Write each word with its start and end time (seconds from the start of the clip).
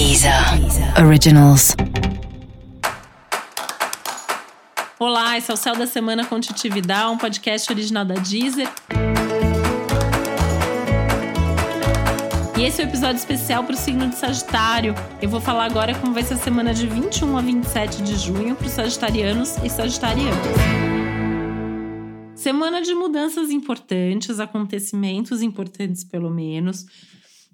Deezer 0.00 0.32
Originals. 1.04 1.76
Olá, 4.98 5.36
esse 5.36 5.50
é 5.50 5.54
o 5.54 5.56
Céu 5.58 5.76
da 5.76 5.86
Semana 5.86 6.24
com 6.24 6.40
Titi 6.40 6.70
Vidal, 6.70 7.12
um 7.12 7.18
podcast 7.18 7.70
original 7.70 8.06
da 8.06 8.14
Deezer. 8.14 8.66
E 12.56 12.62
esse 12.62 12.80
é 12.80 12.84
o 12.84 12.86
um 12.86 12.88
episódio 12.88 13.16
especial 13.16 13.62
para 13.62 13.74
o 13.74 13.76
signo 13.76 14.08
de 14.08 14.14
Sagitário. 14.16 14.94
Eu 15.20 15.28
vou 15.28 15.38
falar 15.38 15.66
agora 15.66 15.94
como 15.94 16.14
vai 16.14 16.22
ser 16.22 16.32
a 16.32 16.38
semana 16.38 16.72
de 16.72 16.86
21 16.86 17.36
a 17.36 17.42
27 17.42 18.02
de 18.02 18.16
junho 18.16 18.56
para 18.56 18.68
os 18.68 18.72
sagitarianos 18.72 19.58
e 19.62 19.68
sagitarianas. 19.68 20.56
Semana 22.34 22.80
de 22.80 22.94
mudanças 22.94 23.50
importantes, 23.50 24.40
acontecimentos 24.40 25.42
importantes, 25.42 26.04
pelo 26.04 26.30
menos 26.30 26.86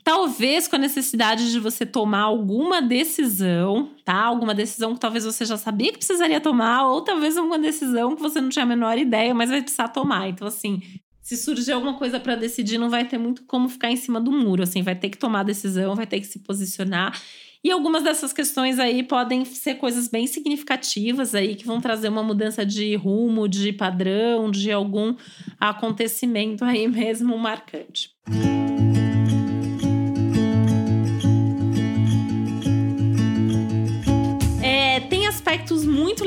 talvez 0.07 0.69
com 0.69 0.77
a 0.77 0.79
necessidade 0.79 1.51
de 1.51 1.59
você 1.59 1.85
tomar 1.85 2.21
alguma 2.21 2.81
decisão, 2.81 3.91
tá? 4.05 4.15
Alguma 4.15 4.55
decisão 4.55 4.95
que 4.95 5.01
talvez 5.01 5.25
você 5.25 5.45
já 5.45 5.57
sabia 5.57 5.91
que 5.91 5.99
precisaria 5.99 6.41
tomar, 6.41 6.87
ou 6.87 7.03
talvez 7.03 7.37
alguma 7.37 7.59
decisão 7.59 8.15
que 8.15 8.23
você 8.23 8.41
não 8.41 8.49
tinha 8.49 8.63
a 8.63 8.69
menor 8.69 8.97
ideia, 8.97 9.35
mas 9.35 9.51
vai 9.51 9.61
precisar 9.61 9.89
tomar. 9.89 10.29
Então, 10.29 10.47
assim, 10.47 10.81
se 11.21 11.37
surgir 11.37 11.73
alguma 11.73 11.95
coisa 11.95 12.21
para 12.21 12.37
decidir, 12.37 12.79
não 12.79 12.89
vai 12.89 13.05
ter 13.05 13.19
muito 13.19 13.43
como 13.47 13.69
ficar 13.69 13.91
em 13.91 13.97
cima 13.97 14.21
do 14.21 14.31
muro, 14.31 14.63
assim, 14.63 14.81
vai 14.81 14.95
ter 14.95 15.11
que 15.11 15.19
tomar 15.19 15.43
decisão, 15.43 15.97
vai 15.97 16.07
ter 16.07 16.21
que 16.21 16.27
se 16.29 16.39
posicionar. 16.39 17.21
E 17.65 17.73
algumas 17.73 18.05
dessas 18.05 18.33
questões 18.33 18.79
aí 18.79 19.03
podem 19.03 19.45
ser 19.45 19.75
coisas 19.75 20.07
bem 20.07 20.29
significativas 20.29 21.35
aí 21.35 21.57
que 21.57 21.67
vão 21.67 21.81
trazer 21.81 22.11
uma 22.11 22.23
mudança 22.23 22.65
de 22.65 22.95
rumo, 22.95 23.49
de 23.49 23.73
padrão, 23.73 24.53
de 24.53 24.71
algum 24.71 25.17
acontecimento 25.59 26.65
aí 26.65 26.87
mesmo 26.87 27.37
marcante. 27.37 28.11
Música 28.29 28.56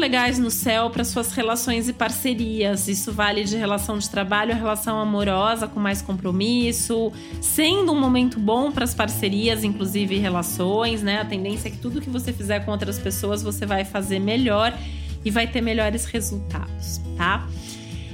legais 0.10 0.40
no 0.40 0.50
céu 0.50 0.90
para 0.90 1.04
suas 1.04 1.32
relações 1.34 1.88
e 1.88 1.94
parcerias. 1.94 2.88
Isso 2.88 3.14
vale 3.14 3.44
de 3.44 3.56
relação 3.56 4.00
de 4.00 4.10
trabalho 4.10 4.56
relação 4.56 5.00
amorosa 5.00 5.68
com 5.68 5.80
mais 5.80 6.02
compromisso, 6.02 7.14
sendo 7.40 7.92
um 7.92 8.00
momento 8.00 8.40
bom 8.40 8.72
para 8.72 8.84
as 8.84 8.96
parcerias, 8.96 9.64
inclusive 9.64 10.18
relações, 10.18 11.04
né? 11.04 11.22
A 11.22 11.26
tendência 11.26 11.68
é 11.68 11.72
que 11.72 11.78
tudo 11.78 12.02
que 12.02 12.10
você 12.10 12.34
fizer 12.34 12.62
com 12.62 12.72
outras 12.72 12.98
pessoas 12.98 13.44
você 13.44 13.68
vai 13.68 13.86
fazer 13.86 14.18
melhor 14.18 14.76
e 15.24 15.30
vai 15.30 15.46
ter 15.46 15.62
melhores 15.62 16.06
resultados, 16.06 17.00
tá? 17.16 17.48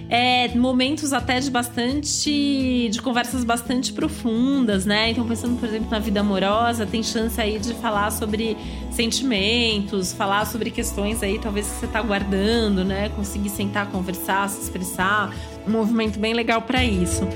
É, 0.09 0.47
momentos 0.55 1.13
até 1.13 1.39
de 1.39 1.49
bastante. 1.49 2.89
de 2.89 3.01
conversas 3.01 3.43
bastante 3.43 3.91
profundas, 3.91 4.85
né? 4.85 5.11
Então, 5.11 5.25
pensando, 5.27 5.59
por 5.59 5.67
exemplo, 5.67 5.89
na 5.89 5.99
vida 5.99 6.19
amorosa, 6.19 6.85
tem 6.85 7.01
chance 7.01 7.39
aí 7.39 7.59
de 7.59 7.73
falar 7.75 8.11
sobre 8.11 8.57
sentimentos, 8.91 10.13
falar 10.13 10.45
sobre 10.45 10.69
questões 10.69 11.23
aí, 11.23 11.39
talvez 11.39 11.67
que 11.67 11.79
você 11.79 11.87
tá 11.87 12.01
guardando, 12.01 12.83
né? 12.83 13.09
Conseguir 13.09 13.49
sentar, 13.49 13.89
conversar, 13.89 14.49
se 14.49 14.61
expressar. 14.61 15.33
Um 15.67 15.71
movimento 15.71 16.19
bem 16.19 16.33
legal 16.33 16.61
para 16.61 16.83
isso. 16.83 17.27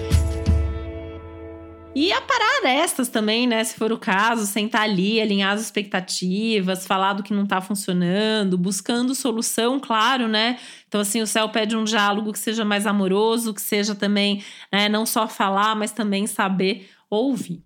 E 1.95 2.13
aparar 2.13 2.59
arestas 2.61 3.09
também, 3.09 3.47
né? 3.47 3.63
Se 3.63 3.75
for 3.75 3.91
o 3.91 3.97
caso, 3.97 4.45
sentar 4.45 4.83
ali, 4.83 5.19
alinhar 5.19 5.53
as 5.53 5.61
expectativas, 5.61 6.85
falar 6.85 7.13
do 7.13 7.23
que 7.23 7.33
não 7.33 7.47
tá 7.47 7.59
funcionando, 7.59 8.57
buscando 8.57 9.15
solução, 9.15 9.79
claro, 9.79 10.27
né? 10.27 10.59
Então, 10.87 11.01
assim, 11.01 11.21
o 11.21 11.27
céu 11.27 11.49
pede 11.49 11.75
um 11.75 11.83
diálogo 11.83 12.31
que 12.31 12.39
seja 12.39 12.63
mais 12.63 12.85
amoroso, 12.85 13.53
que 13.53 13.61
seja 13.61 13.95
também, 13.95 14.43
né, 14.71 14.87
não 14.87 15.05
só 15.05 15.27
falar, 15.27 15.75
mas 15.75 15.91
também 15.91 16.27
saber 16.27 16.89
ouvir. 17.09 17.63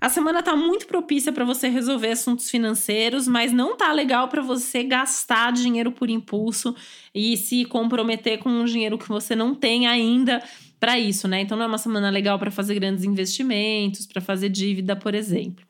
A 0.00 0.08
semana 0.08 0.42
tá 0.42 0.54
muito 0.54 0.86
propícia 0.86 1.32
para 1.32 1.44
você 1.44 1.68
resolver 1.68 2.12
assuntos 2.12 2.50
financeiros, 2.50 3.26
mas 3.26 3.50
não 3.50 3.76
tá 3.76 3.90
legal 3.92 4.28
para 4.28 4.42
você 4.42 4.84
gastar 4.84 5.52
dinheiro 5.52 5.90
por 5.90 6.10
impulso 6.10 6.76
e 7.14 7.36
se 7.36 7.64
comprometer 7.64 8.38
com 8.38 8.50
um 8.50 8.64
dinheiro 8.64 8.98
que 8.98 9.08
você 9.08 9.34
não 9.34 9.54
tem 9.54 9.86
ainda 9.86 10.42
para 10.78 10.98
isso, 10.98 11.26
né? 11.26 11.40
Então 11.40 11.56
não 11.56 11.64
é 11.64 11.68
uma 11.68 11.78
semana 11.78 12.10
legal 12.10 12.38
para 12.38 12.50
fazer 12.50 12.74
grandes 12.74 13.04
investimentos, 13.04 14.06
para 14.06 14.20
fazer 14.20 14.48
dívida, 14.48 14.94
por 14.94 15.14
exemplo. 15.14 15.64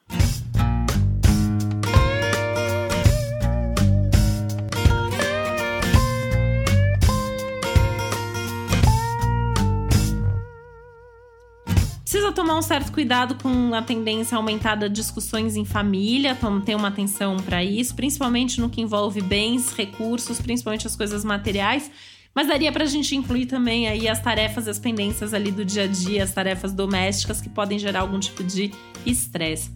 Precisa 12.02 12.32
tomar 12.32 12.56
um 12.56 12.62
certo 12.62 12.92
cuidado 12.92 13.34
com 13.42 13.74
a 13.74 13.82
tendência 13.82 14.36
aumentada 14.36 14.88
de 14.88 14.94
discussões 14.94 15.56
em 15.56 15.64
família, 15.64 16.30
então 16.30 16.60
ter 16.60 16.74
uma 16.74 16.88
atenção 16.88 17.36
para 17.36 17.62
isso, 17.62 17.94
principalmente 17.94 18.60
no 18.60 18.70
que 18.70 18.80
envolve 18.80 19.20
bens, 19.20 19.72
recursos, 19.72 20.40
principalmente 20.40 20.86
as 20.86 20.96
coisas 20.96 21.24
materiais 21.24 21.90
mas 22.36 22.48
daria 22.48 22.70
para 22.70 22.84
a 22.84 22.86
gente 22.86 23.16
incluir 23.16 23.46
também 23.46 23.88
aí 23.88 24.06
as 24.06 24.20
tarefas, 24.20 24.68
as 24.68 24.78
pendências 24.78 25.32
ali 25.32 25.50
do 25.50 25.64
dia 25.64 25.84
a 25.84 25.86
dia, 25.86 26.22
as 26.22 26.34
tarefas 26.34 26.70
domésticas 26.70 27.40
que 27.40 27.48
podem 27.48 27.78
gerar 27.78 28.00
algum 28.00 28.20
tipo 28.20 28.44
de 28.44 28.70
estresse. 29.06 29.70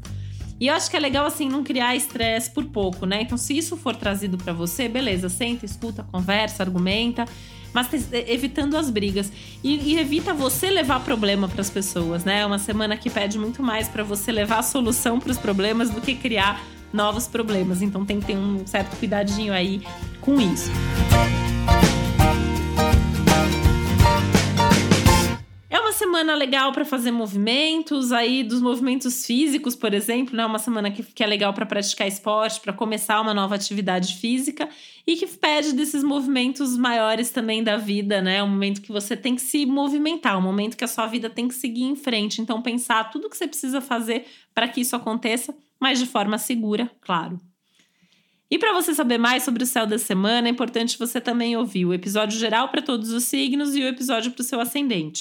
E 0.60 0.66
eu 0.66 0.74
acho 0.74 0.90
que 0.90 0.96
é 0.96 1.00
legal 1.00 1.24
assim 1.24 1.48
não 1.48 1.64
criar 1.64 1.96
estresse 1.96 2.50
por 2.50 2.66
pouco, 2.66 3.06
né? 3.06 3.22
Então, 3.22 3.38
se 3.38 3.56
isso 3.56 3.78
for 3.78 3.96
trazido 3.96 4.36
para 4.36 4.52
você, 4.52 4.88
beleza, 4.88 5.30
senta, 5.30 5.64
escuta, 5.64 6.02
conversa, 6.12 6.62
argumenta, 6.62 7.24
mas 7.72 7.88
evitando 8.12 8.76
as 8.76 8.90
brigas 8.90 9.32
e, 9.64 9.94
e 9.94 9.98
evita 9.98 10.34
você 10.34 10.68
levar 10.68 11.00
problema 11.00 11.48
para 11.48 11.62
as 11.62 11.70
pessoas, 11.70 12.26
né? 12.26 12.40
É 12.40 12.46
uma 12.46 12.58
semana 12.58 12.94
que 12.94 13.08
pede 13.08 13.38
muito 13.38 13.62
mais 13.62 13.88
para 13.88 14.02
você 14.02 14.30
levar 14.30 14.58
a 14.58 14.62
solução 14.62 15.18
para 15.18 15.30
os 15.30 15.38
problemas 15.38 15.88
do 15.88 16.02
que 16.02 16.14
criar 16.14 16.62
novos 16.92 17.26
problemas. 17.26 17.80
Então, 17.80 18.04
tem 18.04 18.20
que 18.20 18.26
ter 18.26 18.36
um 18.36 18.66
certo 18.66 18.98
cuidadinho 18.98 19.54
aí 19.54 19.80
com 20.20 20.38
isso. 20.38 20.70
Semana 26.00 26.34
legal 26.34 26.72
para 26.72 26.82
fazer 26.82 27.10
movimentos, 27.10 28.10
aí 28.10 28.42
dos 28.42 28.62
movimentos 28.62 29.26
físicos, 29.26 29.76
por 29.76 29.92
exemplo, 29.92 30.34
né? 30.34 30.46
Uma 30.46 30.58
semana 30.58 30.90
que, 30.90 31.02
que 31.02 31.22
é 31.22 31.26
legal 31.26 31.52
para 31.52 31.66
praticar 31.66 32.08
esporte, 32.08 32.58
para 32.58 32.72
começar 32.72 33.20
uma 33.20 33.34
nova 33.34 33.54
atividade 33.54 34.16
física 34.16 34.66
e 35.06 35.14
que 35.14 35.26
pede 35.26 35.74
desses 35.74 36.02
movimentos 36.02 36.74
maiores 36.74 37.28
também 37.30 37.62
da 37.62 37.76
vida, 37.76 38.22
né? 38.22 38.42
Um 38.42 38.48
momento 38.48 38.80
que 38.80 38.90
você 38.90 39.14
tem 39.14 39.34
que 39.34 39.42
se 39.42 39.66
movimentar, 39.66 40.38
um 40.38 40.42
momento 40.42 40.74
que 40.74 40.84
a 40.84 40.88
sua 40.88 41.06
vida 41.06 41.28
tem 41.28 41.46
que 41.46 41.54
seguir 41.54 41.84
em 41.84 41.94
frente. 41.94 42.40
Então, 42.40 42.62
pensar 42.62 43.10
tudo 43.10 43.28
que 43.28 43.36
você 43.36 43.46
precisa 43.46 43.82
fazer 43.82 44.24
para 44.54 44.66
que 44.68 44.80
isso 44.80 44.96
aconteça, 44.96 45.54
mas 45.78 45.98
de 45.98 46.06
forma 46.06 46.38
segura, 46.38 46.90
claro. 47.02 47.38
E 48.50 48.58
para 48.58 48.72
você 48.72 48.94
saber 48.94 49.18
mais 49.18 49.42
sobre 49.42 49.64
o 49.64 49.66
céu 49.66 49.86
da 49.86 49.98
semana, 49.98 50.48
é 50.48 50.50
importante 50.50 50.98
você 50.98 51.20
também 51.20 51.58
ouvir 51.58 51.84
o 51.84 51.92
episódio 51.92 52.38
geral 52.38 52.70
para 52.70 52.80
todos 52.80 53.10
os 53.10 53.24
signos 53.24 53.76
e 53.76 53.82
o 53.82 53.86
episódio 53.86 54.32
para 54.32 54.40
o 54.40 54.44
seu 54.44 54.58
ascendente. 54.60 55.20